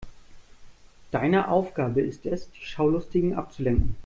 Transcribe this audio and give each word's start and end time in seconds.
Deine 1.11 1.49
Aufgabe 1.49 2.01
ist 2.01 2.25
es, 2.25 2.49
die 2.53 2.65
Schaulustigen 2.65 3.35
abzulenken. 3.35 3.95